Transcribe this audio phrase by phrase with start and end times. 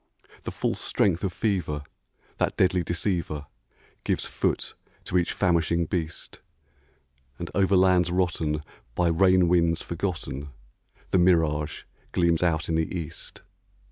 [0.41, 1.83] The false strength of fever,
[2.37, 3.45] that deadly deceiver,
[4.03, 6.39] Gives foot to each famishing beast;
[7.37, 8.63] And over lands rotten,
[8.95, 10.49] by rain winds forgotten,
[11.09, 11.83] The mirage
[12.13, 13.43] gleams out in the east.